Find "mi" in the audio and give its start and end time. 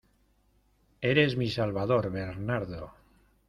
1.37-1.51